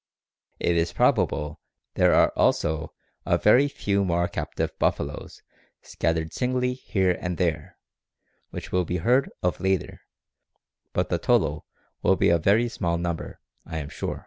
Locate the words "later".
9.59-10.01